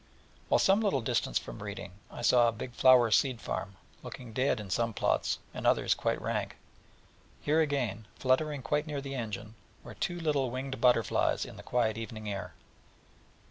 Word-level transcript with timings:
Well, 0.49 0.57
some 0.57 0.79
little 0.81 1.01
distance 1.01 1.37
from 1.37 1.61
Reading 1.61 1.91
I 2.09 2.23
saw 2.23 2.47
a 2.47 2.51
big 2.51 2.73
flower 2.73 3.11
seed 3.11 3.39
farm, 3.39 3.75
looking 4.01 4.33
dead 4.33 4.59
in 4.59 4.71
some 4.71 4.95
plots, 4.95 5.37
and 5.53 5.63
in 5.67 5.67
others 5.67 5.93
quite 5.93 6.19
rank: 6.19 6.53
and 6.53 7.45
here 7.45 7.61
again, 7.61 8.07
fluttering 8.15 8.63
quite 8.63 8.87
near 8.87 8.99
the 8.99 9.13
engine, 9.13 9.53
two 9.99 10.19
little 10.19 10.49
winged 10.49 10.81
aurelians 10.83 11.45
in 11.45 11.55
the 11.55 11.61
quiet 11.61 11.99
evening 11.99 12.27
air. 12.27 12.55